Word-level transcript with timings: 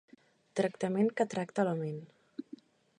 Tractament 0.59 1.11
que 1.21 1.29
tracta 1.35 1.67
la 1.69 1.77
ment. 1.85 2.03